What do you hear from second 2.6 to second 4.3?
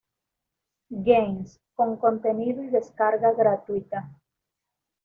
y descarga gratuita.